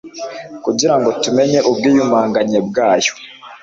kugira 0.65 0.95
ngo 0.97 1.09
tumenye 1.23 1.59
ubwiyumanganye 1.69 2.59
bwayo 2.67 3.13